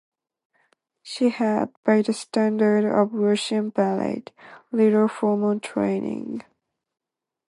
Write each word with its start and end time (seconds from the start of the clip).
She 1.03 1.29
had, 1.29 1.69
by 1.83 2.01
the 2.01 2.11
standard 2.13 2.85
of 2.91 3.13
Russian 3.13 3.69
ballet, 3.69 4.23
little 4.71 5.07
formal 5.07 5.59
training. 5.59 6.41